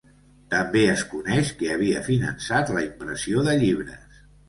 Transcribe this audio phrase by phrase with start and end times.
[0.53, 4.23] També es coneix que havia finançat la impressió de llibres.